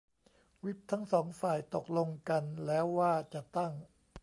[0.63, 3.71] วิปทั้งสองฝ่ายตกลงกันแล้วว่าจะตั้ง